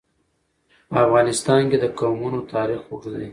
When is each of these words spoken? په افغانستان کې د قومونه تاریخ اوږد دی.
په 0.89 0.95
افغانستان 1.05 1.61
کې 1.69 1.77
د 1.79 1.85
قومونه 1.99 2.39
تاریخ 2.53 2.81
اوږد 2.87 3.13
دی. 3.19 3.29